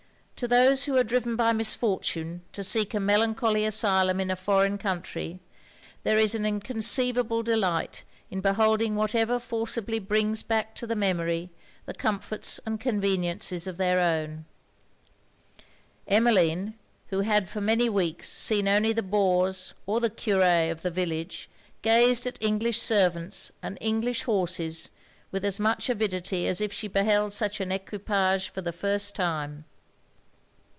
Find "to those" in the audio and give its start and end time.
0.41-0.85